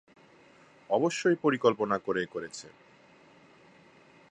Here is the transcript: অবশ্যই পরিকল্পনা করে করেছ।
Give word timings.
অবশ্যই 0.89 1.37
পরিকল্পনা 1.41 1.97
করে 1.97 2.21
করেছ। 2.25 2.59